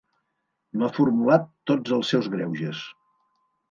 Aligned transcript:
M'ha 0.77 0.89
formulat 0.95 1.47
tots 1.73 1.97
els 2.01 2.13
seus 2.15 2.35
greuges. 2.39 2.85